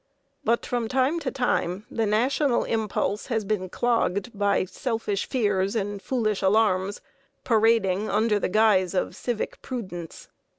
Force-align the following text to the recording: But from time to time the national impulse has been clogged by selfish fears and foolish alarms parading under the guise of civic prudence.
But 0.43 0.65
from 0.65 0.87
time 0.87 1.19
to 1.19 1.29
time 1.29 1.85
the 1.91 2.07
national 2.07 2.63
impulse 2.63 3.27
has 3.27 3.45
been 3.45 3.69
clogged 3.69 4.35
by 4.35 4.65
selfish 4.65 5.29
fears 5.29 5.75
and 5.75 6.01
foolish 6.01 6.41
alarms 6.41 7.01
parading 7.43 8.09
under 8.09 8.39
the 8.39 8.49
guise 8.49 8.95
of 8.95 9.15
civic 9.15 9.61
prudence. 9.61 10.27